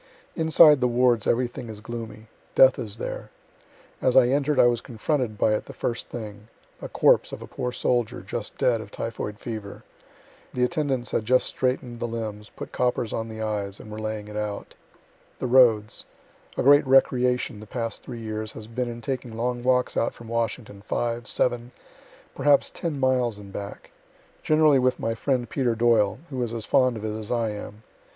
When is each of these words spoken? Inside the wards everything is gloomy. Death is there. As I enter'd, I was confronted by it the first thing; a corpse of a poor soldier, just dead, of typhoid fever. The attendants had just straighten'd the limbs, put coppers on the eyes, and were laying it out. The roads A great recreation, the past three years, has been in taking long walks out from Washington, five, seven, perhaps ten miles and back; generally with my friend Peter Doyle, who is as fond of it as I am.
Inside 0.35 0.81
the 0.81 0.87
wards 0.87 1.27
everything 1.27 1.69
is 1.69 1.79
gloomy. 1.79 2.25
Death 2.55 2.79
is 2.79 2.95
there. 2.95 3.29
As 4.01 4.17
I 4.17 4.29
enter'd, 4.29 4.59
I 4.59 4.65
was 4.65 4.81
confronted 4.81 5.37
by 5.37 5.53
it 5.53 5.65
the 5.65 5.73
first 5.73 6.07
thing; 6.09 6.47
a 6.81 6.89
corpse 6.89 7.31
of 7.31 7.43
a 7.43 7.47
poor 7.47 7.71
soldier, 7.71 8.21
just 8.21 8.57
dead, 8.57 8.81
of 8.81 8.89
typhoid 8.89 9.37
fever. 9.37 9.83
The 10.55 10.63
attendants 10.63 11.11
had 11.11 11.23
just 11.25 11.45
straighten'd 11.45 11.99
the 11.99 12.07
limbs, 12.07 12.49
put 12.49 12.71
coppers 12.71 13.13
on 13.13 13.29
the 13.29 13.43
eyes, 13.43 13.79
and 13.79 13.91
were 13.91 13.99
laying 13.99 14.27
it 14.27 14.35
out. 14.35 14.73
The 15.37 15.45
roads 15.45 16.05
A 16.57 16.63
great 16.63 16.87
recreation, 16.87 17.59
the 17.59 17.67
past 17.67 18.01
three 18.01 18.21
years, 18.21 18.53
has 18.53 18.65
been 18.65 18.89
in 18.89 19.01
taking 19.01 19.37
long 19.37 19.61
walks 19.61 19.95
out 19.95 20.15
from 20.15 20.27
Washington, 20.27 20.81
five, 20.81 21.27
seven, 21.27 21.71
perhaps 22.33 22.71
ten 22.71 22.99
miles 22.99 23.37
and 23.37 23.53
back; 23.53 23.91
generally 24.41 24.79
with 24.79 24.99
my 24.99 25.13
friend 25.13 25.47
Peter 25.47 25.75
Doyle, 25.75 26.17
who 26.31 26.41
is 26.41 26.55
as 26.55 26.65
fond 26.65 26.97
of 26.97 27.05
it 27.05 27.15
as 27.15 27.31
I 27.31 27.51
am. 27.51 27.83